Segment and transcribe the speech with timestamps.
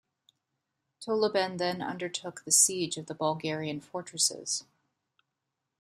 [0.99, 4.65] Totleben then undertook the siege of the Bulgarian fortresses.